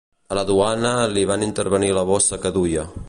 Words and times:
A 0.31 0.33
la 0.37 0.43
duana 0.51 0.93
li 1.13 1.27
van 1.33 1.45
intervenir 1.49 1.93
la 1.99 2.07
bossa 2.13 2.41
que 2.47 2.53
duia. 2.57 2.89